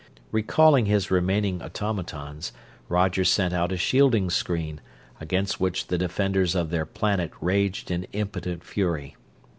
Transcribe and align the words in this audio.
Recalling 0.31 0.87
his 0.87 1.11
remaining 1.11 1.61
automatons, 1.61 2.53
Roger 2.89 3.23
sent 3.23 3.53
out 3.53 3.71
a 3.71 3.77
shielding 3.77 4.31
screen, 4.31 4.81
against 5.19 5.59
which 5.59 5.89
the 5.89 5.97
defenders 5.99 6.55
of 6.55 6.71
their 6.71 6.87
planet 6.87 7.29
raged 7.39 7.91
in 7.91 8.05
impotent 8.11 8.63
fury. 8.63 9.15